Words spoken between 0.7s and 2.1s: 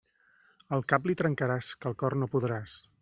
El cap li trencaràs, que el